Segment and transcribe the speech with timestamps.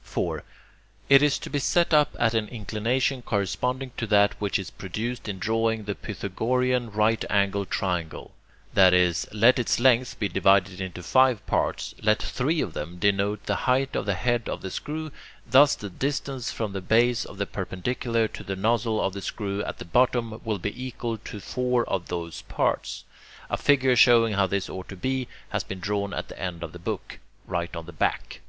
[0.00, 0.42] 4.
[1.10, 5.28] It is to be set up at an inclination corresponding to that which is produced
[5.28, 8.30] in drawing the Pythagorean right angled triangle:
[8.72, 13.44] that is, let its length be divided into five parts; let three of them denote
[13.44, 15.10] the height of the head of the screw;
[15.46, 19.62] thus the distance from the base of the perpendicular to the nozzle of the screw
[19.64, 23.04] at the bottom will be equal to four of those parts.
[23.50, 26.72] A figure showing how this ought to be, has been drawn at the end of
[26.72, 28.40] the book, right on the back.